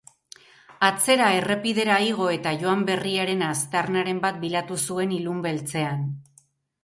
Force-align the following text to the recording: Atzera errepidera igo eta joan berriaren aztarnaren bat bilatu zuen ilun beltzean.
Atzera 0.85 1.25
errepidera 1.39 1.97
igo 2.05 2.29
eta 2.37 2.53
joan 2.63 2.81
berriaren 2.87 3.45
aztarnaren 3.49 4.21
bat 4.23 4.39
bilatu 4.45 4.79
zuen 4.87 5.13
ilun 5.19 5.45
beltzean. 5.47 6.09